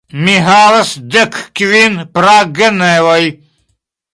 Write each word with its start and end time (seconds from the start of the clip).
Mi 0.27 0.33
havas 0.45 0.93
dekkvin 1.15 1.99
pragenevoj. 2.15 3.23